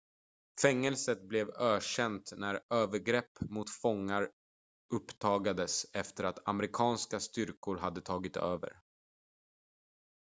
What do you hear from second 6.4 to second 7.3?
amerikanska